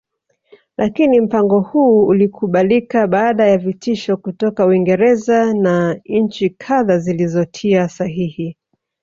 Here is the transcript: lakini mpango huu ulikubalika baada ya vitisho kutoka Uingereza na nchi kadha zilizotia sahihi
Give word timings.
lakini 0.77 1.21
mpango 1.21 1.59
huu 1.59 2.05
ulikubalika 2.07 3.07
baada 3.07 3.47
ya 3.47 3.57
vitisho 3.57 4.17
kutoka 4.17 4.65
Uingereza 4.65 5.53
na 5.53 5.99
nchi 6.05 6.49
kadha 6.49 6.97
zilizotia 6.99 7.89
sahihi 7.89 8.57